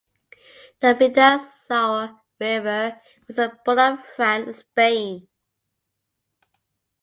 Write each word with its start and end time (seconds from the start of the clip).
The 0.79 0.95
Bidassoa 0.95 2.21
River 2.39 2.99
was 3.27 3.35
the 3.35 3.55
border 3.63 3.99
of 3.99 4.03
France 4.15 4.47
and 4.47 4.55
Spain. 4.55 5.27